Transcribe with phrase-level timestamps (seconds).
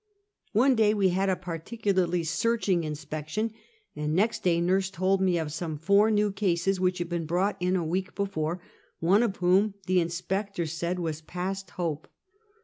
[0.53, 3.51] One day we had a particularly searching inspection,
[3.95, 7.55] and next day nurse told me of some four new cases which had been brought
[7.59, 8.63] in a week before,
[8.99, 12.07] one of whom the inspectors said was past hope.